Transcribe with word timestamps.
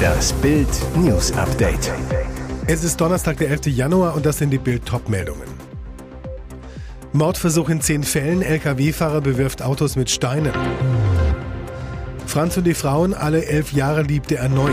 Das 0.00 0.32
Bild 0.34 0.68
News 0.96 1.32
Update. 1.32 1.92
Es 2.66 2.84
ist 2.84 3.00
Donnerstag, 3.00 3.38
der 3.38 3.50
11. 3.50 3.66
Januar 3.66 4.14
und 4.14 4.24
das 4.26 4.38
sind 4.38 4.50
die 4.50 4.58
Bild 4.58 4.86
Topmeldungen. 4.86 5.48
Mordversuch 7.12 7.68
in 7.68 7.80
zehn 7.80 8.02
Fällen, 8.04 8.42
Lkw-Fahrer 8.42 9.20
bewirft 9.20 9.62
Autos 9.62 9.96
mit 9.96 10.10
Steinen. 10.10 10.52
Franz 12.26 12.56
und 12.56 12.64
die 12.64 12.74
Frauen, 12.74 13.14
alle 13.14 13.44
elf 13.46 13.72
Jahre 13.72 14.02
liebte 14.02 14.36
er 14.36 14.48
neu. 14.48 14.70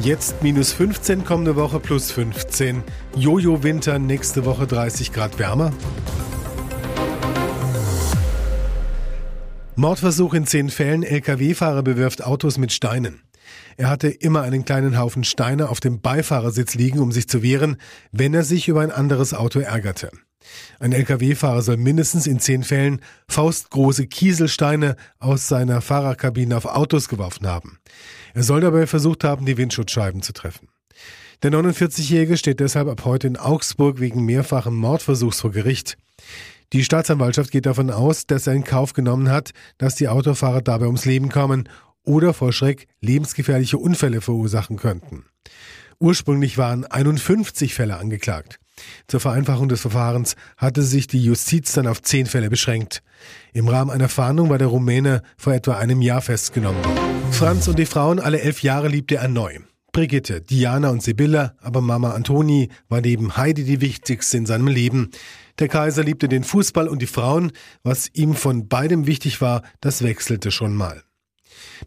Jetzt 0.00 0.42
minus 0.42 0.72
15, 0.72 1.26
kommende 1.26 1.56
Woche 1.56 1.78
plus 1.78 2.10
15. 2.10 2.82
Jojo-Winter, 3.16 3.98
nächste 3.98 4.46
Woche 4.46 4.66
30 4.66 5.12
Grad 5.12 5.38
wärmer. 5.38 5.72
Mordversuch 9.76 10.34
in 10.34 10.46
zehn 10.46 10.68
Fällen, 10.68 11.02
Lkw-Fahrer 11.02 11.82
bewirft 11.82 12.24
Autos 12.24 12.58
mit 12.58 12.72
Steinen. 12.72 13.22
Er 13.76 13.88
hatte 13.88 14.08
immer 14.08 14.42
einen 14.42 14.64
kleinen 14.64 14.98
Haufen 14.98 15.24
Steine 15.24 15.68
auf 15.68 15.80
dem 15.80 16.00
Beifahrersitz 16.00 16.74
liegen, 16.74 16.98
um 16.98 17.12
sich 17.12 17.28
zu 17.28 17.42
wehren, 17.42 17.76
wenn 18.12 18.34
er 18.34 18.44
sich 18.44 18.68
über 18.68 18.80
ein 18.80 18.90
anderes 18.90 19.32
Auto 19.32 19.60
ärgerte. 19.60 20.10
Ein 20.80 20.92
Lkw-Fahrer 20.92 21.62
soll 21.62 21.76
mindestens 21.76 22.26
in 22.26 22.40
zehn 22.40 22.62
Fällen 22.62 23.00
faustgroße 23.28 24.06
Kieselsteine 24.06 24.96
aus 25.18 25.48
seiner 25.48 25.80
Fahrerkabine 25.80 26.56
auf 26.56 26.66
Autos 26.66 27.08
geworfen 27.08 27.46
haben. 27.46 27.78
Er 28.34 28.42
soll 28.42 28.60
dabei 28.60 28.86
versucht 28.86 29.24
haben, 29.24 29.46
die 29.46 29.56
Windschutzscheiben 29.56 30.22
zu 30.22 30.32
treffen. 30.32 30.68
Der 31.42 31.52
49-Jährige 31.52 32.36
steht 32.36 32.60
deshalb 32.60 32.88
ab 32.88 33.04
heute 33.04 33.26
in 33.26 33.38
Augsburg 33.38 33.98
wegen 33.98 34.26
mehrfachen 34.26 34.74
Mordversuchs 34.74 35.40
vor 35.40 35.52
Gericht. 35.52 35.96
Die 36.72 36.84
Staatsanwaltschaft 36.84 37.50
geht 37.50 37.66
davon 37.66 37.90
aus, 37.90 38.26
dass 38.26 38.46
er 38.46 38.54
in 38.54 38.64
Kauf 38.64 38.92
genommen 38.92 39.30
hat, 39.30 39.50
dass 39.78 39.96
die 39.96 40.08
Autofahrer 40.08 40.62
dabei 40.62 40.86
ums 40.86 41.04
Leben 41.04 41.28
kommen 41.28 41.68
oder 42.04 42.32
vor 42.32 42.52
Schreck 42.52 42.86
lebensgefährliche 43.00 43.78
Unfälle 43.78 44.20
verursachen 44.20 44.76
könnten. 44.76 45.24
Ursprünglich 45.98 46.56
waren 46.58 46.84
51 46.84 47.74
Fälle 47.74 47.98
angeklagt. 47.98 48.58
Zur 49.08 49.20
Vereinfachung 49.20 49.68
des 49.68 49.82
Verfahrens 49.82 50.36
hatte 50.56 50.82
sich 50.82 51.06
die 51.06 51.22
Justiz 51.22 51.72
dann 51.72 51.86
auf 51.86 52.00
zehn 52.00 52.24
Fälle 52.24 52.48
beschränkt. 52.48 53.02
Im 53.52 53.68
Rahmen 53.68 53.90
einer 53.90 54.08
Fahndung 54.08 54.48
war 54.48 54.58
der 54.58 54.68
Rumäne 54.68 55.22
vor 55.36 55.52
etwa 55.52 55.76
einem 55.76 56.00
Jahr 56.00 56.22
festgenommen 56.22 56.82
Franz 57.32 57.68
und 57.68 57.78
die 57.78 57.86
Frauen 57.86 58.20
alle 58.20 58.40
elf 58.40 58.62
Jahre 58.62 58.88
liebte 58.88 59.16
er 59.16 59.28
neu. 59.28 59.60
Brigitte, 59.92 60.40
Diana 60.40 60.90
und 60.90 61.02
Sibylla, 61.02 61.54
aber 61.60 61.80
Mama 61.80 62.12
Antoni 62.12 62.68
war 62.88 63.00
neben 63.00 63.36
Heidi 63.36 63.64
die 63.64 63.80
wichtigste 63.80 64.36
in 64.36 64.46
seinem 64.46 64.68
Leben. 64.68 65.10
Der 65.58 65.68
Kaiser 65.68 66.04
liebte 66.04 66.28
den 66.28 66.44
Fußball 66.44 66.88
und 66.88 67.02
die 67.02 67.06
Frauen. 67.06 67.52
Was 67.82 68.08
ihm 68.14 68.34
von 68.34 68.68
beidem 68.68 69.06
wichtig 69.06 69.40
war, 69.40 69.62
das 69.80 70.02
wechselte 70.02 70.50
schon 70.50 70.74
mal. 70.74 71.02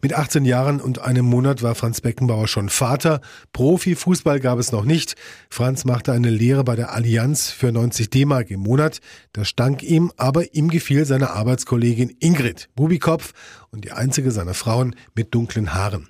Mit 0.02 0.14
18 0.14 0.44
Jahren 0.44 0.80
und 0.80 1.00
einem 1.00 1.24
Monat 1.24 1.62
war 1.62 1.74
Franz 1.74 2.00
Beckenbauer 2.00 2.48
schon 2.48 2.68
Vater. 2.68 3.20
Profifußball 3.52 4.40
gab 4.40 4.58
es 4.58 4.72
noch 4.72 4.84
nicht. 4.84 5.14
Franz 5.48 5.84
machte 5.84 6.12
eine 6.12 6.30
Lehre 6.30 6.64
bei 6.64 6.76
der 6.76 6.92
Allianz 6.92 7.50
für 7.50 7.72
90 7.72 8.10
D-Mark 8.10 8.50
im 8.50 8.60
Monat. 8.60 9.00
Das 9.32 9.48
stank 9.48 9.82
ihm, 9.82 10.12
aber 10.16 10.54
ihm 10.54 10.68
gefiel 10.68 11.04
seine 11.04 11.30
Arbeitskollegin 11.30 12.16
Ingrid 12.20 12.68
Bubikopf 12.74 13.32
und 13.70 13.84
die 13.84 13.92
einzige 13.92 14.30
seiner 14.30 14.54
Frauen 14.54 14.94
mit 15.14 15.34
dunklen 15.34 15.74
Haaren. 15.74 16.08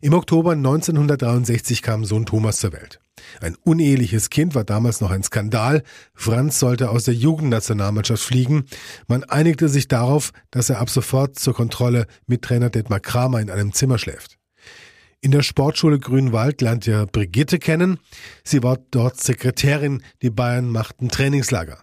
Im 0.00 0.14
Oktober 0.14 0.52
1963 0.52 1.82
kam 1.82 2.04
Sohn 2.04 2.26
Thomas 2.26 2.58
zur 2.58 2.72
Welt. 2.72 3.00
Ein 3.40 3.56
uneheliches 3.62 4.30
Kind 4.30 4.54
war 4.54 4.64
damals 4.64 5.00
noch 5.00 5.10
ein 5.10 5.22
Skandal. 5.22 5.82
Franz 6.14 6.58
sollte 6.58 6.90
aus 6.90 7.04
der 7.04 7.14
Jugendnationalmannschaft 7.14 8.22
fliegen. 8.22 8.64
Man 9.08 9.24
einigte 9.24 9.68
sich 9.68 9.88
darauf, 9.88 10.32
dass 10.50 10.70
er 10.70 10.80
ab 10.80 10.90
sofort 10.90 11.38
zur 11.38 11.54
Kontrolle 11.54 12.06
mit 12.26 12.42
Trainer 12.42 12.70
Detmar 12.70 13.00
Kramer 13.00 13.40
in 13.40 13.50
einem 13.50 13.72
Zimmer 13.72 13.98
schläft. 13.98 14.38
In 15.20 15.30
der 15.30 15.42
Sportschule 15.42 15.98
Grünwald 15.98 16.60
lernte 16.60 16.92
er 16.92 17.06
Brigitte 17.06 17.58
kennen. 17.58 17.98
Sie 18.44 18.62
war 18.62 18.78
dort 18.90 19.20
Sekretärin, 19.20 20.02
die 20.22 20.30
Bayern 20.30 20.68
machten 20.68 21.08
Trainingslager. 21.08 21.78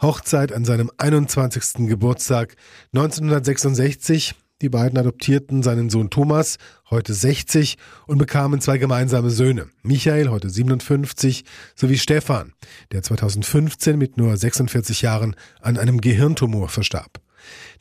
Hochzeit 0.00 0.52
an 0.52 0.64
seinem 0.64 0.90
21. 0.98 1.86
Geburtstag 1.88 2.56
1966 2.92 4.34
die 4.62 4.68
beiden 4.68 4.98
adoptierten 4.98 5.62
seinen 5.62 5.90
Sohn 5.90 6.08
Thomas, 6.08 6.56
heute 6.88 7.12
60, 7.12 7.76
und 8.06 8.18
bekamen 8.18 8.60
zwei 8.60 8.78
gemeinsame 8.78 9.30
Söhne. 9.30 9.66
Michael, 9.82 10.28
heute 10.30 10.48
57, 10.48 11.44
sowie 11.74 11.98
Stefan, 11.98 12.52
der 12.92 13.02
2015 13.02 13.98
mit 13.98 14.16
nur 14.16 14.36
46 14.36 15.02
Jahren 15.02 15.34
an 15.60 15.76
einem 15.76 16.00
Gehirntumor 16.00 16.68
verstarb. 16.68 17.20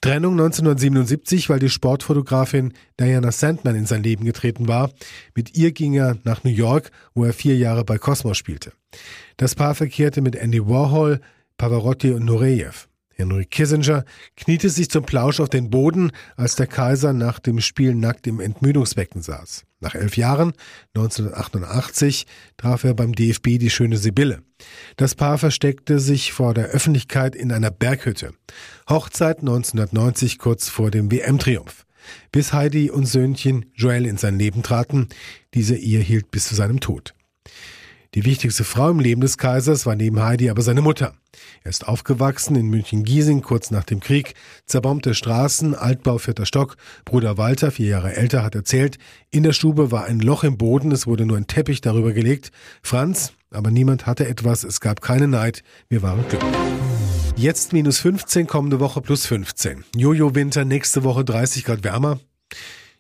Trennung 0.02 0.34
1977, 0.34 1.50
weil 1.50 1.60
die 1.60 1.70
Sportfotografin 1.70 2.74
Diana 3.00 3.32
Sandman 3.32 3.76
in 3.76 3.86
sein 3.86 4.02
Leben 4.02 4.26
getreten 4.26 4.68
war. 4.68 4.92
Mit 5.36 5.56
ihr 5.56 5.72
ging 5.72 5.94
er 5.94 6.18
nach 6.24 6.44
New 6.44 6.50
York, 6.50 6.90
wo 7.14 7.24
er 7.24 7.34
vier 7.34 7.56
Jahre 7.58 7.86
bei 7.86 8.00
Cosmos 8.00 8.38
spielte. 8.38 8.74
Das 9.38 9.54
Paar 9.54 9.76
verkehrte 9.76 10.22
mit 10.22 10.36
Andy 10.36 10.66
Warhol, 10.68 11.22
Pavarotti 11.58 12.12
und 12.12 12.26
Nureyev. 12.26 12.88
Henry 13.14 13.46
Kissinger 13.46 14.06
kniete 14.36 14.70
sich 14.70 14.90
zum 14.90 15.04
Plausch 15.04 15.40
auf 15.40 15.50
den 15.50 15.70
Boden, 15.70 16.12
als 16.36 16.56
der 16.56 16.68
Kaiser 16.68 17.14
nach 17.14 17.40
dem 17.40 17.62
Spiel 17.62 17.96
nackt 17.96 18.28
im 18.28 18.40
Entmüdungsbecken 18.40 19.22
saß. 19.22 19.64
Nach 19.80 19.96
elf 19.96 20.16
Jahren, 20.16 20.54
1988, 20.96 22.28
traf 22.58 22.84
er 22.84 22.94
beim 22.94 23.14
DFB 23.14 23.58
die 23.58 23.72
schöne 23.72 23.98
Sibylle. 23.98 24.44
Das 24.96 25.16
Paar 25.16 25.40
versteckte 25.40 26.00
sich 26.00 26.34
vor 26.34 26.54
der 26.54 26.68
Öffentlichkeit 26.68 27.36
in 27.36 27.52
einer 27.52 27.72
Berghütte. 27.72 28.34
Hochzeit 28.88 29.40
1990 29.40 30.38
kurz 30.38 30.70
vor 30.70 30.92
dem 30.92 31.12
WM-Triumph. 31.12 31.86
Bis 32.32 32.54
Heidi 32.54 32.90
und 32.90 33.06
Söhnchen 33.06 33.66
Joel 33.74 34.06
in 34.06 34.18
sein 34.18 34.38
Leben 34.38 34.64
traten. 34.64 35.10
Diese 35.54 35.76
Ehe 35.76 36.00
hielt 36.00 36.32
bis 36.32 36.48
zu 36.48 36.56
seinem 36.56 36.80
Tod. 36.80 37.14
Die 38.14 38.26
wichtigste 38.26 38.66
Frau 38.66 38.90
im 38.90 39.00
Leben 39.00 39.22
des 39.22 39.38
Kaisers 39.38 39.86
war 39.86 39.96
neben 39.96 40.22
Heidi 40.22 40.50
aber 40.50 40.62
seine 40.62 40.82
Mutter. 40.82 41.14
Er 41.64 41.70
ist 41.70 41.88
aufgewachsen 41.88 42.58
in 42.58 42.68
München-Giesing 42.68 43.42
kurz 43.42 43.72
nach 43.72 43.86
dem 43.86 44.02
Krieg, 44.02 44.34
zerbombte 44.66 45.14
Straßen, 45.14 45.76
Altbau 45.76 46.18
vierter 46.18 46.46
Stock. 46.46 46.76
Bruder 47.06 47.38
Walter, 47.38 47.72
vier 47.72 47.88
Jahre 47.88 48.14
älter, 48.14 48.44
hat 48.44 48.54
erzählt, 48.54 48.98
in 49.30 49.44
der 49.44 49.54
Stube 49.54 49.92
war 49.92 50.04
ein 50.04 50.20
Loch 50.20 50.44
im 50.44 50.58
Boden, 50.58 50.92
es 50.92 51.08
wurde 51.08 51.26
nur 51.26 51.38
ein 51.38 51.48
Teppich 51.48 51.80
darüber 51.80 52.12
gelegt. 52.12 52.52
Franz, 52.84 53.32
aber 53.50 53.72
niemand 53.72 54.08
hatte 54.08 54.28
etwas, 54.28 54.66
es 54.66 54.82
gab 54.82 55.02
keine 55.02 55.30
Neid, 55.30 55.64
wir 55.88 56.02
waren 56.02 56.28
glücklich. 56.28 56.52
Jetzt 57.38 57.72
minus 57.72 58.00
15, 58.00 58.46
kommende 58.46 58.82
Woche 58.82 59.00
plus 59.00 59.26
15. 59.26 59.86
Jojo-Winter, 59.96 60.66
nächste 60.66 61.06
Woche 61.06 61.24
30 61.24 61.64
Grad 61.64 61.86
wärmer. 61.86 62.20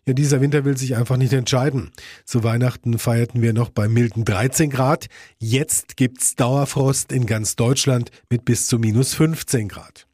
Ja, 0.07 0.13
dieser 0.13 0.41
Winter 0.41 0.66
will 0.66 0.78
sich 0.78 0.95
einfach 0.95 1.17
nicht 1.17 1.34
entscheiden. 1.34 1.91
Zu 2.25 2.44
Weihnachten 2.44 2.97
feierten 2.97 3.44
wir 3.44 3.53
noch 3.53 3.69
bei 3.69 3.88
milden 3.88 4.25
13 4.25 4.72
Grad. 4.72 5.07
Jetzt 5.38 5.95
gibt's 5.95 6.35
Dauerfrost 6.35 7.12
in 7.12 7.28
ganz 7.28 7.56
Deutschland 7.56 8.09
mit 8.29 8.44
bis 8.44 8.66
zu 8.66 8.79
minus 8.79 9.13
15 9.13 9.67
Grad. 9.67 10.07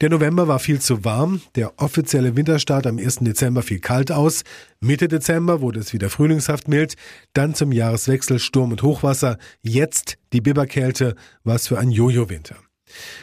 Der 0.00 0.10
November 0.10 0.48
war 0.48 0.58
viel 0.58 0.80
zu 0.80 1.04
warm, 1.04 1.42
der 1.54 1.78
offizielle 1.78 2.34
Winterstart 2.36 2.86
am 2.86 2.98
1. 2.98 3.16
Dezember 3.16 3.62
fiel 3.62 3.80
kalt 3.80 4.10
aus, 4.10 4.42
Mitte 4.80 5.08
Dezember 5.08 5.60
wurde 5.60 5.80
es 5.80 5.92
wieder 5.92 6.08
frühlingshaft 6.08 6.68
mild, 6.68 6.94
dann 7.32 7.54
zum 7.54 7.70
Jahreswechsel 7.70 8.38
Sturm 8.38 8.72
und 8.72 8.82
Hochwasser, 8.82 9.38
jetzt 9.60 10.16
die 10.32 10.40
Biberkälte, 10.40 11.16
was 11.44 11.68
für 11.68 11.78
ein 11.78 11.90
Jojo-Winter. 11.90 12.56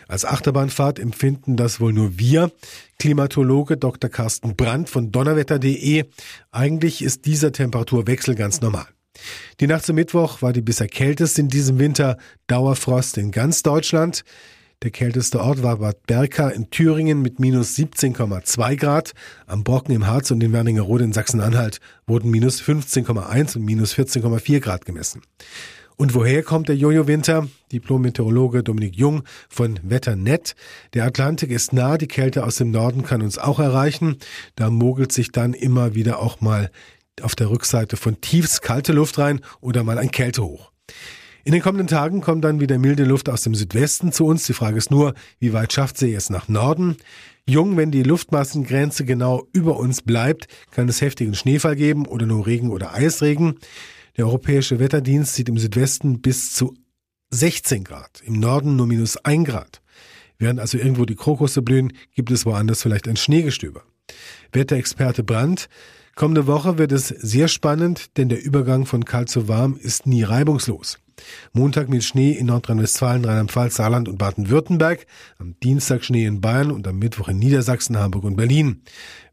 Als 0.08 0.26
Achterbahnfahrt 0.26 1.00
empfinden 1.00 1.58
das 1.58 1.80
wohl 1.80 1.94
nur 1.94 2.18
wir. 2.20 2.52
Klimatologe 3.00 3.78
Dr. 3.78 4.10
Carsten 4.10 4.56
Brandt 4.56 4.90
von 4.90 5.12
donnerwetter.de. 5.12 6.06
Eigentlich 6.52 7.02
ist 7.02 7.26
dieser 7.26 7.52
Temperaturwechsel 7.52 8.36
ganz 8.36 8.62
normal. 8.62 8.88
Die 9.60 9.68
Nacht 9.68 9.86
zum 9.86 9.96
Mittwoch 9.96 10.42
war 10.42 10.54
die 10.54 10.62
bisher 10.62 10.88
kälteste 10.88 11.42
in 11.42 11.48
diesem 11.48 11.80
Winter. 11.80 12.18
Dauerfrost 12.48 13.18
in 13.18 13.32
ganz 13.32 13.64
Deutschland. 13.64 14.24
Der 14.84 14.92
kälteste 14.92 15.42
Ort 15.42 15.64
war 15.64 15.78
Bad 15.78 16.06
Berka 16.06 16.50
in 16.50 16.70
Thüringen 16.70 17.24
mit 17.24 17.40
minus 17.40 17.76
17,2 17.76 18.76
Grad. 18.76 19.14
Am 19.48 19.64
Brocken 19.64 19.96
im 19.96 20.06
Harz 20.06 20.30
und 20.30 20.44
in 20.44 20.54
Werningerode 20.54 21.04
in 21.04 21.14
Sachsen-Anhalt 21.14 21.80
wurden 22.06 22.30
minus 22.30 22.62
15,1 22.62 23.58
und 23.58 23.66
minus 23.66 23.96
14,4 23.96 24.60
Grad 24.60 24.86
gemessen. 24.86 25.24
Und 26.00 26.14
woher 26.14 26.44
kommt 26.44 26.70
der 26.70 26.76
Jojo-Winter? 26.76 27.48
Diplom-Meteorologe 27.72 28.62
Dominik 28.62 28.96
Jung 28.96 29.24
von 29.50 29.80
Wetternet. 29.82 30.56
Der 30.94 31.06
Atlantik 31.06 31.50
ist 31.50 31.74
nah, 31.74 31.98
die 31.98 32.08
Kälte 32.08 32.46
aus 32.46 32.58
dem 32.58 32.70
Norden 32.70 33.02
kann 33.02 33.24
uns 33.24 33.40
auch 33.40 33.58
erreichen. 33.58 34.18
Da 34.56 34.70
mogelt 34.70 35.12
sich 35.12 35.32
dann 35.32 35.56
immer 35.56 35.96
wieder 35.96 36.20
auch 36.20 36.40
mal 36.40 36.70
auf 37.24 37.34
der 37.34 37.50
Rückseite 37.50 37.98
von 37.98 38.22
tiefst 38.22 38.62
kalte 38.62 38.94
Luft 38.94 39.18
rein 39.18 39.42
oder 39.60 39.84
mal 39.84 39.98
ein 39.98 40.12
Kältehoch. 40.12 40.72
In 41.44 41.52
den 41.52 41.64
kommenden 41.64 41.88
Tagen 41.88 42.22
kommt 42.22 42.44
dann 42.44 42.60
wieder 42.60 42.78
milde 42.78 43.04
Luft 43.04 43.28
aus 43.28 43.42
dem 43.42 43.56
Südwesten 43.56 44.12
zu 44.12 44.28
uns. 44.28 44.46
Die 44.46 44.54
Frage 44.54 44.78
ist 44.78 44.92
nur, 44.92 45.16
wie 45.40 45.54
weit 45.54 45.74
schafft 45.74 45.98
sie 45.98 46.14
es 46.14 46.30
nach 46.30 46.48
Norden? 46.48 46.98
Jung, 47.48 47.76
wenn 47.76 47.90
die 47.90 48.04
Luftmassengrenze 48.04 49.04
genau 49.04 49.48
über 49.52 49.78
uns 49.78 50.04
bleibt, 50.04 50.48
kann 50.70 50.90
es 50.90 51.02
heftigen 51.02 51.34
Schneefall 51.34 51.76
geben 51.76 52.06
oder 52.06 52.28
nur 52.28 52.46
Regen 52.46 52.70
oder 52.70 52.94
Eisregen. 52.94 53.56
Der 54.18 54.26
Europäische 54.26 54.80
Wetterdienst 54.80 55.36
sieht 55.36 55.48
im 55.48 55.60
Südwesten 55.60 56.22
bis 56.22 56.56
zu 56.56 56.76
16 57.30 57.84
Grad, 57.84 58.22
im 58.26 58.40
Norden 58.40 58.76
nur 58.76 58.88
minus 58.88 59.18
1 59.18 59.48
Grad. 59.48 59.82
Während 60.40 60.60
also 60.60 60.80
irgendwo 60.80 61.06
die 61.06 61.16
Krokusse 61.16 61.62
blühen, 61.62 61.94
gibt 62.16 62.32
es 62.32 62.46
woanders 62.46 62.82
vielleicht 62.82 63.08
ein 63.08 63.16
Schneegestöber. 63.16 63.84
Wetterexperte 64.52 65.24
Brandt, 65.24 65.70
kommende 66.16 66.48
Woche 66.48 66.80
wird 66.80 66.94
es 66.94 67.10
sehr 67.10 67.48
spannend, 67.48 68.18
denn 68.18 68.30
der 68.30 68.44
Übergang 68.44 68.88
von 68.88 69.06
kalt 69.06 69.30
zu 69.30 69.48
warm 69.48 69.78
ist 69.80 70.08
nie 70.08 70.24
reibungslos. 70.24 70.98
Montag 71.54 71.90
mit 71.90 72.04
Schnee 72.04 72.32
in 72.32 72.48
Nordrhein-Westfalen, 72.48 73.26
Rheinland-Pfalz, 73.26 73.76
Saarland 73.76 74.08
und 74.08 74.18
Baden-Württemberg, 74.18 75.06
am 75.38 75.56
Dienstag 75.62 76.04
Schnee 76.04 76.26
in 76.26 76.42
Bayern 76.42 76.72
und 76.72 76.88
am 76.88 77.00
Mittwoch 77.00 77.28
in 77.30 77.40
Niedersachsen, 77.40 77.98
Hamburg 77.98 78.24
und 78.24 78.36
Berlin. 78.36 78.84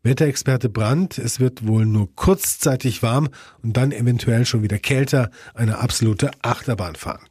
Wetterexperte 0.02 0.68
Brandt, 0.68 1.18
es 1.18 1.40
wird 1.40 1.66
wohl 1.66 1.86
nur 1.86 2.14
kurzzeitig 2.14 3.02
warm 3.02 3.28
und 3.62 3.76
dann 3.76 3.92
eventuell 3.92 4.44
schon 4.44 4.62
wieder 4.62 4.78
kälter, 4.78 5.30
eine 5.54 5.78
absolute 5.78 6.30
Achterbahnfahrt. 6.42 7.30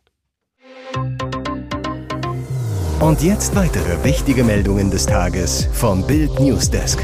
Und 2.99 3.21
jetzt 3.21 3.53
weitere 3.55 4.03
wichtige 4.03 4.43
Meldungen 4.43 4.89
des 4.89 5.05
Tages 5.05 5.67
vom 5.73 6.07
Bild 6.07 6.39
Newsdesk. 6.39 6.99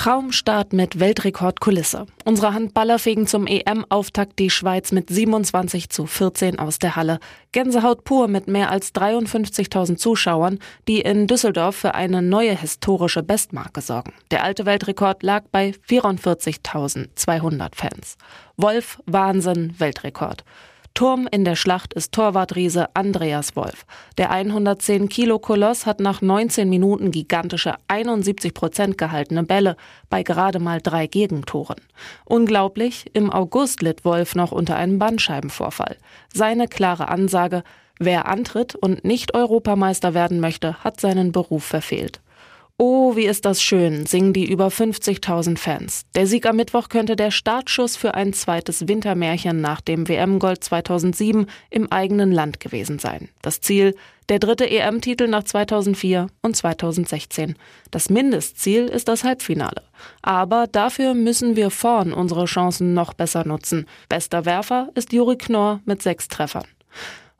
Traumstart 0.00 0.72
mit 0.72 0.98
Weltrekordkulisse. 0.98 2.06
Unsere 2.24 2.54
Handballer 2.54 2.98
fegen 2.98 3.26
zum 3.26 3.46
EM-Auftakt 3.46 4.38
die 4.38 4.48
Schweiz 4.48 4.92
mit 4.92 5.10
27 5.10 5.90
zu 5.90 6.06
14 6.06 6.58
aus 6.58 6.78
der 6.78 6.96
Halle. 6.96 7.18
Gänsehaut 7.52 8.04
pur 8.04 8.26
mit 8.26 8.48
mehr 8.48 8.70
als 8.70 8.94
53.000 8.94 9.96
Zuschauern, 9.96 10.58
die 10.88 11.02
in 11.02 11.26
Düsseldorf 11.26 11.76
für 11.76 11.94
eine 11.94 12.22
neue 12.22 12.56
historische 12.56 13.22
Bestmarke 13.22 13.82
sorgen. 13.82 14.14
Der 14.30 14.42
alte 14.42 14.64
Weltrekord 14.64 15.22
lag 15.22 15.44
bei 15.52 15.74
44.200 15.86 17.74
Fans. 17.74 18.16
Wolf, 18.56 19.02
Wahnsinn, 19.04 19.74
Weltrekord. 19.76 20.44
Turm 20.94 21.28
in 21.30 21.44
der 21.44 21.56
Schlacht 21.56 21.94
ist 21.94 22.12
Torwartriese 22.12 22.88
Andreas 22.94 23.56
Wolf. 23.56 23.86
Der 24.18 24.30
110 24.30 25.08
Kilo 25.08 25.38
Koloss 25.38 25.86
hat 25.86 26.00
nach 26.00 26.20
19 26.20 26.68
Minuten 26.68 27.10
gigantische 27.10 27.74
71 27.88 28.52
Prozent 28.52 28.98
gehaltene 28.98 29.44
Bälle 29.44 29.76
bei 30.10 30.22
gerade 30.22 30.58
mal 30.58 30.80
drei 30.80 31.06
Gegentoren. 31.06 31.80
Unglaublich, 32.24 33.06
im 33.14 33.30
August 33.30 33.82
litt 33.82 34.04
Wolf 34.04 34.34
noch 34.34 34.52
unter 34.52 34.76
einem 34.76 34.98
Bandscheibenvorfall. 34.98 35.96
Seine 36.34 36.68
klare 36.68 37.08
Ansage, 37.08 37.62
wer 37.98 38.26
antritt 38.26 38.74
und 38.74 39.04
nicht 39.04 39.34
Europameister 39.34 40.12
werden 40.12 40.40
möchte, 40.40 40.82
hat 40.84 41.00
seinen 41.00 41.32
Beruf 41.32 41.64
verfehlt. 41.64 42.20
Oh, 42.82 43.14
wie 43.14 43.26
ist 43.26 43.44
das 43.44 43.62
schön, 43.62 44.06
singen 44.06 44.32
die 44.32 44.50
über 44.50 44.68
50.000 44.68 45.58
Fans. 45.58 46.06
Der 46.14 46.26
Sieg 46.26 46.46
am 46.46 46.56
Mittwoch 46.56 46.88
könnte 46.88 47.14
der 47.14 47.30
Startschuss 47.30 47.94
für 47.94 48.14
ein 48.14 48.32
zweites 48.32 48.88
Wintermärchen 48.88 49.60
nach 49.60 49.82
dem 49.82 50.08
WM-Gold 50.08 50.64
2007 50.64 51.44
im 51.68 51.92
eigenen 51.92 52.32
Land 52.32 52.58
gewesen 52.58 52.98
sein. 52.98 53.28
Das 53.42 53.60
Ziel, 53.60 53.94
der 54.30 54.38
dritte 54.38 54.66
EM-Titel 54.66 55.28
nach 55.28 55.44
2004 55.44 56.28
und 56.40 56.56
2016. 56.56 57.54
Das 57.90 58.08
Mindestziel 58.08 58.86
ist 58.86 59.08
das 59.08 59.24
Halbfinale. 59.24 59.82
Aber 60.22 60.66
dafür 60.66 61.12
müssen 61.12 61.56
wir 61.56 61.68
vorn 61.68 62.14
unsere 62.14 62.46
Chancen 62.46 62.94
noch 62.94 63.12
besser 63.12 63.46
nutzen. 63.46 63.84
Bester 64.08 64.46
Werfer 64.46 64.88
ist 64.94 65.12
Juri 65.12 65.36
Knorr 65.36 65.80
mit 65.84 66.00
sechs 66.00 66.28
Treffern. 66.28 66.64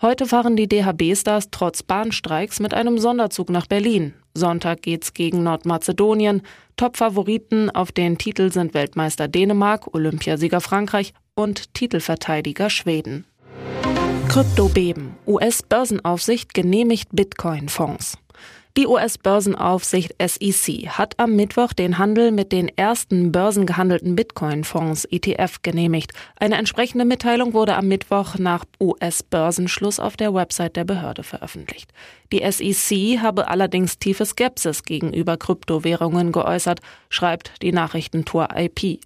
Heute 0.02 0.24
fahren 0.24 0.56
die 0.56 0.66
DHB-Stars 0.66 1.48
trotz 1.50 1.82
Bahnstreiks 1.82 2.58
mit 2.58 2.72
einem 2.72 2.96
Sonderzug 2.96 3.50
nach 3.50 3.66
Berlin. 3.66 4.14
Sonntag 4.32 4.80
geht's 4.80 5.12
gegen 5.12 5.42
Nordmazedonien. 5.42 6.40
Top-Favoriten 6.78 7.68
auf 7.68 7.92
den 7.92 8.16
Titel 8.16 8.50
sind 8.50 8.72
Weltmeister 8.72 9.28
Dänemark, 9.28 9.94
Olympiasieger 9.94 10.62
Frankreich 10.62 11.12
und 11.34 11.74
Titelverteidiger 11.74 12.70
Schweden. 12.70 13.26
Kryptobeben. 14.30 15.16
US-Börsenaufsicht 15.26 16.54
genehmigt 16.54 17.10
Bitcoin-Fonds. 17.12 18.16
Die 18.76 18.86
US-Börsenaufsicht 18.86 20.14
SEC 20.24 20.90
hat 20.90 21.18
am 21.18 21.34
Mittwoch 21.34 21.72
den 21.72 21.98
Handel 21.98 22.30
mit 22.30 22.52
den 22.52 22.68
ersten 22.68 23.32
börsengehandelten 23.32 24.14
Bitcoin-Fonds 24.14 25.06
ETF 25.06 25.62
genehmigt. 25.62 26.12
Eine 26.36 26.56
entsprechende 26.56 27.04
Mitteilung 27.04 27.52
wurde 27.52 27.74
am 27.74 27.88
Mittwoch 27.88 28.36
nach 28.38 28.64
US-Börsenschluss 28.80 29.98
auf 29.98 30.16
der 30.16 30.34
Website 30.34 30.76
der 30.76 30.84
Behörde 30.84 31.24
veröffentlicht. 31.24 31.92
Die 32.32 32.48
SEC 32.48 33.20
habe 33.20 33.48
allerdings 33.48 33.98
tiefe 33.98 34.24
Skepsis 34.24 34.84
gegenüber 34.84 35.36
Kryptowährungen 35.36 36.30
geäußert, 36.30 36.80
schreibt 37.08 37.60
die 37.62 37.72
Nachrichtentour 37.72 38.50
IP. 38.54 39.00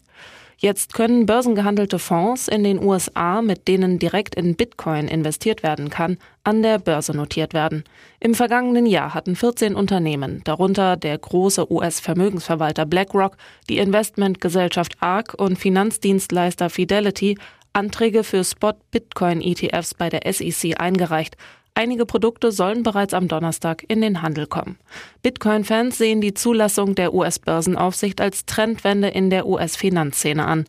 Jetzt 0.57 0.95
können 0.95 1.27
börsengehandelte 1.27 1.99
Fonds 1.99 2.49
in 2.49 2.65
den 2.65 2.83
USA, 2.83 3.43
mit 3.43 3.69
denen 3.69 3.99
direkt 3.99 4.35
in 4.35 4.55
Bitcoin 4.55 5.09
investiert 5.09 5.63
werden 5.63 5.91
kann, 5.91 6.19
an 6.45 6.63
der 6.63 6.79
Börse 6.79 7.17
notiert 7.17 7.55
werden. 7.55 7.85
Im 8.21 8.35
vergangenen 8.35 8.87
Jahr 8.87 9.15
hatten 9.15 9.37
14 9.37 9.75
Unternehmen, 9.75 10.43
darunter 10.45 10.97
der 10.97 11.19
große 11.19 11.71
US-Vermögensverwalter 11.71 12.87
BlackRock, 12.87 13.37
die 13.69 13.79
Investmentgesellschaft 13.79 14.97
ARK 15.01 15.35
und 15.35 15.59
Finanzdienstleister 15.59 16.71
Fidelity, 16.71 17.37
Anträge 17.73 18.23
für 18.23 18.45
Spot-Bitcoin-ETFs 18.45 19.95
bei 19.95 20.09
der 20.09 20.33
SEC 20.33 20.81
eingereicht, 20.81 21.37
Einige 21.77 22.07
Produkte 22.07 22.53
sollen 22.53 22.85
bereits 22.85 23.15
am 23.15 23.27
Donnerstag 23.27 23.85
in 23.89 24.01
den 24.01 24.23
Handel 24.23 24.47
kommen. 24.47 24.79
Bitcoin-Fans 25.23 25.99
sehen 25.99 26.21
die 26.21 26.33
Zulassung 26.33 26.95
der 26.95 27.13
US-Börsenaufsicht 27.13 28.21
als 28.21 28.47
Trendwende 28.47 29.09
in 29.09 29.29
der 29.29 29.47
US-Finanzszene 29.47 30.47
an. 30.47 30.67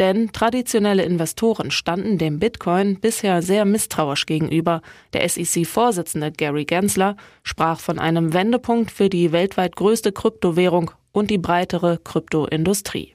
Denn 0.00 0.32
traditionelle 0.32 1.04
Investoren 1.04 1.70
standen 1.70 2.18
dem 2.18 2.40
Bitcoin 2.40 2.98
bisher 3.00 3.40
sehr 3.40 3.64
misstrauisch 3.64 4.26
gegenüber. 4.26 4.82
Der 5.12 5.28
SEC-Vorsitzende 5.28 6.32
Gary 6.32 6.64
Gensler 6.64 7.16
sprach 7.44 7.78
von 7.78 8.00
einem 8.00 8.32
Wendepunkt 8.32 8.90
für 8.90 9.08
die 9.08 9.30
weltweit 9.30 9.76
größte 9.76 10.10
Kryptowährung 10.10 10.90
und 11.12 11.30
die 11.30 11.38
breitere 11.38 11.98
Kryptoindustrie. 12.02 13.14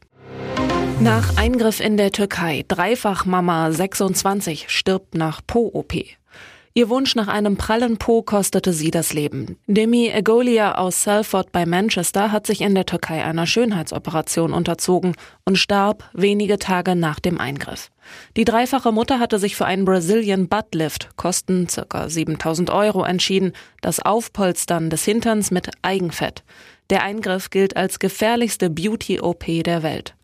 Nach 0.99 1.37
Eingriff 1.37 1.81
in 1.81 1.97
der 1.97 2.11
Türkei, 2.11 2.63
Dreifachmama 2.67 3.71
26 3.71 4.69
stirbt 4.69 5.15
nach 5.15 5.41
Po-OP. 5.45 5.93
Ihr 6.75 6.89
Wunsch 6.89 7.13
nach 7.13 7.27
einem 7.27 7.55
prallen 7.55 7.97
Po 7.97 8.23
kostete 8.23 8.73
sie 8.73 8.89
das 8.89 9.13
Leben. 9.13 9.57
Demi 9.67 10.07
Egolia 10.07 10.73
aus 10.73 11.03
Salford 11.03 11.51
bei 11.51 11.67
Manchester 11.67 12.31
hat 12.31 12.47
sich 12.47 12.61
in 12.61 12.73
der 12.73 12.87
Türkei 12.87 13.23
einer 13.23 13.45
Schönheitsoperation 13.45 14.53
unterzogen 14.53 15.15
und 15.45 15.59
starb 15.59 16.09
wenige 16.13 16.57
Tage 16.57 16.95
nach 16.95 17.19
dem 17.19 17.39
Eingriff. 17.39 17.91
Die 18.37 18.43
dreifache 18.43 18.91
Mutter 18.91 19.19
hatte 19.19 19.37
sich 19.37 19.55
für 19.55 19.65
einen 19.65 19.85
Brazilian 19.85 20.47
Butt 20.47 20.73
Lift, 20.73 21.15
Kosten 21.15 21.67
ca. 21.67 22.09
7000 22.09 22.71
Euro, 22.71 23.03
entschieden, 23.03 23.53
das 23.81 23.99
Aufpolstern 23.99 24.89
des 24.89 25.05
Hinterns 25.05 25.51
mit 25.51 25.69
Eigenfett. 25.83 26.43
Der 26.89 27.03
Eingriff 27.03 27.51
gilt 27.51 27.77
als 27.77 27.99
gefährlichste 27.99 28.71
Beauty-OP 28.71 29.45
der 29.63 29.83
Welt. 29.83 30.15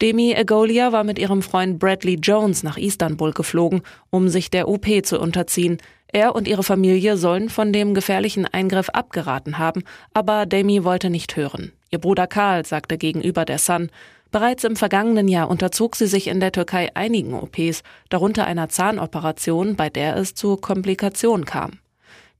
Demi 0.00 0.32
Egolia 0.32 0.92
war 0.92 1.04
mit 1.04 1.18
ihrem 1.18 1.42
Freund 1.42 1.78
Bradley 1.78 2.14
Jones 2.14 2.62
nach 2.62 2.78
Istanbul 2.78 3.32
geflogen, 3.32 3.82
um 4.08 4.30
sich 4.30 4.50
der 4.50 4.66
OP 4.66 4.86
zu 5.04 5.20
unterziehen. 5.20 5.76
Er 6.12 6.34
und 6.34 6.48
ihre 6.48 6.62
Familie 6.62 7.16
sollen 7.16 7.48
von 7.48 7.72
dem 7.72 7.94
gefährlichen 7.94 8.46
Eingriff 8.46 8.88
abgeraten 8.88 9.58
haben, 9.58 9.84
aber 10.12 10.46
Demi 10.46 10.84
wollte 10.84 11.10
nicht 11.10 11.36
hören. 11.36 11.72
Ihr 11.90 11.98
Bruder 11.98 12.26
Karl 12.26 12.66
sagte 12.66 12.98
gegenüber 12.98 13.44
der 13.44 13.58
Sun, 13.58 13.90
Bereits 14.30 14.62
im 14.62 14.76
vergangenen 14.76 15.26
Jahr 15.26 15.50
unterzog 15.50 15.96
sie 15.96 16.06
sich 16.06 16.28
in 16.28 16.38
der 16.38 16.52
Türkei 16.52 16.94
einigen 16.94 17.34
OPs, 17.34 17.82
darunter 18.10 18.46
einer 18.46 18.68
Zahnoperation, 18.68 19.74
bei 19.74 19.90
der 19.90 20.16
es 20.16 20.34
zu 20.34 20.56
Komplikationen 20.56 21.44
kam. 21.44 21.80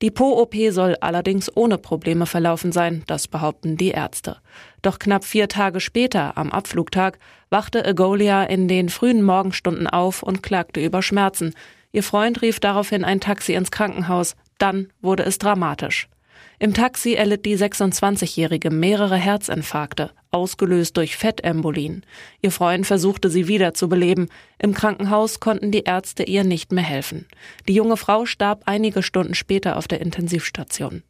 Die 0.01 0.11
Po-OP 0.11 0.55
soll 0.71 0.97
allerdings 1.01 1.55
ohne 1.55 1.77
Probleme 1.77 2.27
verlaufen 2.27 2.73
sein, 2.73 3.03
das 3.07 3.29
behaupten 3.29 3.77
die 3.77 3.91
Ärzte. 3.91 4.37
Doch 4.83 4.99
knapp 4.99 5.25
vier 5.25 5.49
Tage 5.49 5.81
später, 5.81 6.39
am 6.39 6.53
Abflugtag, 6.53 7.19
wachte 7.51 7.85
Egolia 7.85 8.45
in 8.45 8.67
den 8.67 8.89
frühen 8.89 9.23
Morgenstunden 9.23 9.87
auf 9.87 10.23
und 10.23 10.43
klagte 10.43 10.83
über 10.83 11.03
Schmerzen. 11.03 11.55
Ihr 11.93 12.03
Freund 12.03 12.43
rief 12.43 12.61
daraufhin 12.61 13.05
ein 13.05 13.21
Taxi 13.21 13.55
ins 13.55 13.71
Krankenhaus. 13.71 14.37
Dann 14.59 14.89
wurde 15.01 15.25
es 15.25 15.39
dramatisch. 15.39 16.09
Im 16.59 16.75
Taxi 16.75 17.15
erlitt 17.15 17.47
die 17.47 17.57
26-Jährige 17.57 18.71
mehrere 18.71 19.17
Herzinfarkte, 19.17 20.11
ausgelöst 20.31 20.97
durch 20.97 21.17
Fettembolien. 21.17 22.05
Ihr 22.43 22.51
Freund 22.51 22.87
versuchte 22.87 23.31
sie 23.31 23.49
wieder 23.49 23.73
zu 23.73 23.89
beleben. 23.89 24.29
Im 24.59 24.75
Krankenhaus 24.75 25.41
konnten 25.41 25.71
die 25.71 25.85
Ärzte 25.85 26.23
ihr 26.23 26.45
nicht 26.45 26.71
mehr 26.71 26.85
helfen. 26.85 27.27
Die 27.67 27.75
junge 27.75 27.97
Frau 27.97 28.27
starb 28.27 28.65
einige 28.67 29.03
Stunden 29.03 29.35
später 29.35 29.77
auf 29.77 29.89
der 29.89 30.03
Intensivstation. 30.03 31.03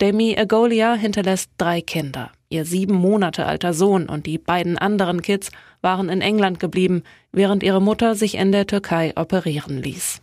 Demi 0.00 0.32
Egolia 0.34 0.94
hinterlässt 0.94 1.50
drei 1.58 1.82
Kinder. 1.82 2.32
Ihr 2.48 2.64
sieben 2.64 2.94
Monate 2.94 3.46
alter 3.46 3.74
Sohn 3.74 4.08
und 4.08 4.26
die 4.26 4.38
beiden 4.38 4.78
anderen 4.78 5.22
Kids 5.22 5.50
waren 5.82 6.08
in 6.08 6.20
England 6.20 6.60
geblieben, 6.60 7.02
während 7.32 7.62
ihre 7.62 7.82
Mutter 7.82 8.14
sich 8.14 8.36
in 8.36 8.52
der 8.52 8.66
Türkei 8.66 9.12
operieren 9.16 9.82
ließ. 9.82 10.22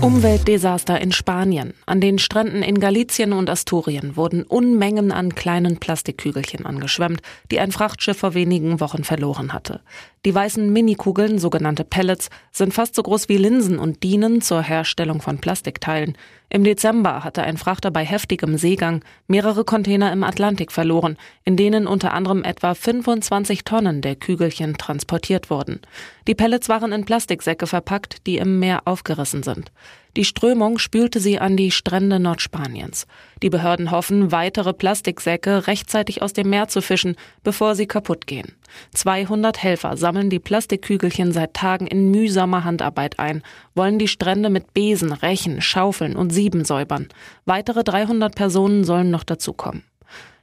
Umweltdesaster 0.00 1.00
in 1.00 1.10
Spanien. 1.10 1.74
An 1.84 2.00
den 2.00 2.20
Stränden 2.20 2.62
in 2.62 2.78
Galicien 2.78 3.32
und 3.32 3.50
Asturien 3.50 4.16
wurden 4.16 4.44
Unmengen 4.44 5.10
an 5.10 5.34
kleinen 5.34 5.78
Plastikkügelchen 5.78 6.64
angeschwemmt, 6.64 7.20
die 7.50 7.58
ein 7.58 7.72
Frachtschiff 7.72 8.18
vor 8.18 8.34
wenigen 8.34 8.78
Wochen 8.78 9.02
verloren 9.02 9.52
hatte. 9.52 9.80
Die 10.24 10.32
weißen 10.32 10.72
Minikugeln, 10.72 11.40
sogenannte 11.40 11.82
Pellets, 11.82 12.30
sind 12.52 12.74
fast 12.74 12.94
so 12.94 13.02
groß 13.02 13.28
wie 13.28 13.38
Linsen 13.38 13.80
und 13.80 14.04
dienen 14.04 14.40
zur 14.40 14.62
Herstellung 14.62 15.20
von 15.20 15.38
Plastikteilen. 15.38 16.16
Im 16.50 16.64
Dezember 16.64 17.24
hatte 17.24 17.42
ein 17.42 17.58
Frachter 17.58 17.90
bei 17.90 18.06
heftigem 18.06 18.56
Seegang 18.56 19.04
mehrere 19.26 19.64
Container 19.64 20.12
im 20.12 20.24
Atlantik 20.24 20.72
verloren, 20.72 21.18
in 21.44 21.56
denen 21.56 21.86
unter 21.86 22.14
anderem 22.14 22.42
etwa 22.42 22.72
25 22.74 23.64
Tonnen 23.64 24.00
der 24.00 24.16
Kügelchen 24.16 24.78
transportiert 24.78 25.50
wurden. 25.50 25.80
Die 26.26 26.34
Pellets 26.34 26.70
waren 26.70 26.92
in 26.92 27.04
Plastiksäcke 27.04 27.66
verpackt, 27.66 28.26
die 28.26 28.38
im 28.38 28.58
Meer 28.58 28.82
aufgerissen 28.86 29.42
sind. 29.42 29.70
Die 30.16 30.24
Strömung 30.24 30.78
spülte 30.78 31.20
sie 31.20 31.38
an 31.38 31.56
die 31.56 31.70
Strände 31.70 32.18
Nordspaniens. 32.18 33.06
Die 33.42 33.50
Behörden 33.50 33.90
hoffen, 33.90 34.32
weitere 34.32 34.72
Plastiksäcke 34.72 35.66
rechtzeitig 35.66 36.22
aus 36.22 36.32
dem 36.32 36.50
Meer 36.50 36.68
zu 36.68 36.80
fischen, 36.80 37.16
bevor 37.44 37.74
sie 37.74 37.86
kaputt 37.86 38.26
gehen. 38.26 38.54
200 38.94 39.62
Helfer 39.62 39.96
sammeln 39.96 40.30
die 40.30 40.40
Plastikkügelchen 40.40 41.32
seit 41.32 41.54
Tagen 41.54 41.86
in 41.86 42.10
mühsamer 42.10 42.64
Handarbeit 42.64 43.18
ein, 43.18 43.42
wollen 43.74 43.98
die 43.98 44.08
Strände 44.08 44.50
mit 44.50 44.74
Besen, 44.74 45.12
Rechen, 45.12 45.60
Schaufeln 45.60 46.16
und 46.16 46.30
Sieben 46.30 46.64
säubern. 46.64 47.08
Weitere 47.44 47.84
300 47.84 48.34
Personen 48.34 48.84
sollen 48.84 49.10
noch 49.10 49.24
dazukommen. 49.24 49.84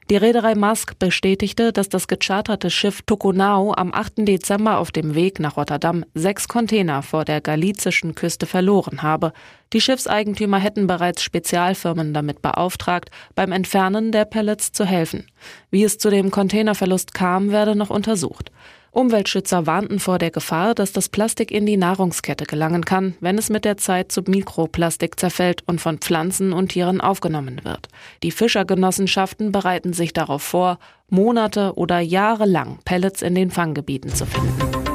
Die 0.08 0.16
Reederei 0.16 0.54
Mask 0.54 1.00
bestätigte, 1.00 1.72
dass 1.72 1.88
das 1.88 2.06
gecharterte 2.06 2.70
Schiff 2.70 3.02
Tokunau 3.02 3.74
am 3.74 3.92
8. 3.92 4.18
Dezember 4.18 4.78
auf 4.78 4.92
dem 4.92 5.16
Weg 5.16 5.40
nach 5.40 5.56
Rotterdam 5.56 6.04
sechs 6.14 6.46
Container 6.46 7.02
vor 7.02 7.24
der 7.24 7.40
galizischen 7.40 8.14
Küste 8.14 8.46
verloren 8.46 9.02
habe. 9.02 9.32
Die 9.72 9.80
Schiffseigentümer 9.80 10.60
hätten 10.60 10.86
bereits 10.86 11.24
Spezialfirmen 11.24 12.14
damit 12.14 12.40
beauftragt, 12.40 13.10
beim 13.34 13.50
Entfernen 13.50 14.12
der 14.12 14.26
Pellets 14.26 14.70
zu 14.70 14.84
helfen. 14.84 15.26
Wie 15.72 15.82
es 15.82 15.98
zu 15.98 16.08
dem 16.08 16.30
Containerverlust 16.30 17.12
kam, 17.12 17.50
werde 17.50 17.74
noch 17.74 17.90
untersucht. 17.90 18.52
Umweltschützer 18.96 19.66
warnten 19.66 19.98
vor 19.98 20.16
der 20.18 20.30
Gefahr, 20.30 20.74
dass 20.74 20.90
das 20.90 21.10
Plastik 21.10 21.50
in 21.50 21.66
die 21.66 21.76
Nahrungskette 21.76 22.46
gelangen 22.46 22.82
kann, 22.86 23.14
wenn 23.20 23.36
es 23.36 23.50
mit 23.50 23.66
der 23.66 23.76
Zeit 23.76 24.10
zu 24.10 24.22
Mikroplastik 24.22 25.20
zerfällt 25.20 25.62
und 25.66 25.82
von 25.82 25.98
Pflanzen 25.98 26.54
und 26.54 26.68
Tieren 26.68 27.02
aufgenommen 27.02 27.60
wird. 27.62 27.88
Die 28.22 28.30
Fischergenossenschaften 28.30 29.52
bereiten 29.52 29.92
sich 29.92 30.14
darauf 30.14 30.42
vor, 30.42 30.78
Monate 31.10 31.74
oder 31.74 32.00
Jahre 32.00 32.46
lang 32.46 32.78
Pellets 32.86 33.20
in 33.20 33.34
den 33.34 33.50
Fanggebieten 33.50 34.14
zu 34.14 34.24
finden. 34.24 34.85